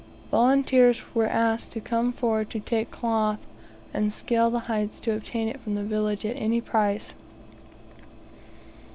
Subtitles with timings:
[0.31, 3.45] Volunteers were asked to come forward to take cloth,
[3.93, 7.13] and scale the heights to obtain it from the village, at any price.